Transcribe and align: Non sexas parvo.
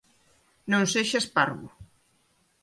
Non 0.71 0.83
sexas 0.93 1.25
parvo. 1.37 1.69